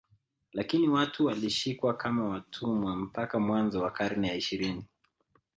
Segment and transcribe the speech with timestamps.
[0.53, 4.85] Lakini watu walishikwa kama watumwa mpaka mwanzo wa karne ya ishirini